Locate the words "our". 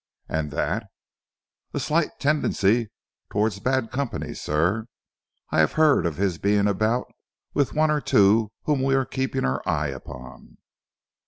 9.45-9.61